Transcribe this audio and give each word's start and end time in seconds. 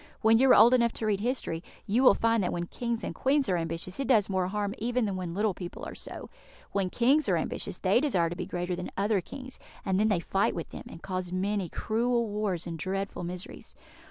When 0.21 0.39
you 0.39 0.49
are 0.49 0.55
old 0.55 0.73
enough 0.73 0.93
to 0.93 1.05
read 1.05 1.19
history, 1.19 1.63
you 1.85 2.01
will 2.01 2.15
find 2.15 2.41
that 2.41 2.51
when 2.51 2.65
Kings 2.65 3.03
and 3.03 3.13
Queens 3.13 3.47
are 3.49 3.55
ambitious, 3.55 3.99
it 3.99 4.07
does 4.07 4.31
more 4.31 4.47
harm 4.47 4.73
even 4.79 5.05
than 5.05 5.15
when 5.15 5.35
little 5.35 5.53
people 5.53 5.85
are 5.87 5.93
so. 5.93 6.27
When 6.71 6.89
Kings 6.89 7.29
are 7.29 7.37
ambitious, 7.37 7.77
they 7.77 7.99
desire 8.01 8.29
to 8.31 8.35
be 8.35 8.47
greater 8.47 8.75
than 8.75 8.89
other 8.97 9.21
Kings, 9.21 9.59
and 9.85 9.99
then 9.99 10.07
they 10.09 10.19
fight 10.19 10.55
with 10.55 10.69
them, 10.71 10.85
and 10.89 11.03
cause 11.03 11.31
many 11.31 11.69
cruel 11.69 12.25
wars 12.27 12.65
and 12.65 12.79
dreadful 12.79 13.23
miseries. 13.23 13.75